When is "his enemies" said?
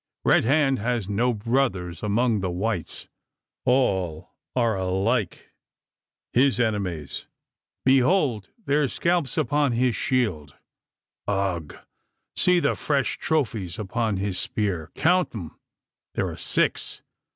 6.33-7.27